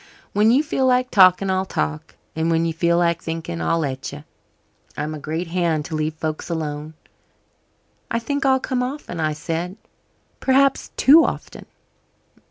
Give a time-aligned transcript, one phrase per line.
[0.33, 4.11] When you feel like talking, I'll talk, and when you feel like thinking, I'll let
[4.11, 4.23] you.
[4.97, 6.95] I'm a great hand to leave folks alone."
[8.09, 9.77] "I think I'll come often," I said,
[10.39, 11.67] "perhaps too often."